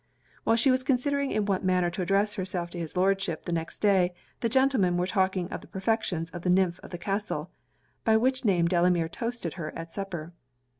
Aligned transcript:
While 0.45 0.55
she 0.55 0.71
was 0.71 0.81
considering 0.81 1.29
in 1.29 1.45
what 1.45 1.63
manner 1.63 1.91
to 1.91 2.01
address 2.01 2.33
herself 2.33 2.71
to 2.71 2.79
his 2.79 2.97
Lordship 2.97 3.45
the 3.45 3.51
next 3.51 3.83
day, 3.83 4.15
the 4.39 4.49
gentlemen 4.49 4.97
were 4.97 5.05
talking 5.05 5.47
of 5.51 5.61
the 5.61 5.67
perfections 5.67 6.31
of 6.31 6.41
the 6.41 6.49
nymph 6.49 6.79
of 6.81 6.89
the 6.89 6.97
castle; 6.97 7.51
by 8.03 8.17
which 8.17 8.43
name 8.43 8.67
Delamere 8.67 9.09
toasted 9.09 9.53
her 9.61 9.69
at 9.77 9.93
supper. 9.93 10.33